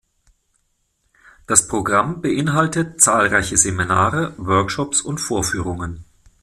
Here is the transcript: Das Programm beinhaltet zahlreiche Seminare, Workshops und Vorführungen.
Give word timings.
Das 1.45 1.67
Programm 1.67 2.21
beinhaltet 2.23 2.99
zahlreiche 2.99 3.55
Seminare, 3.55 4.33
Workshops 4.39 5.01
und 5.01 5.19
Vorführungen. 5.19 6.05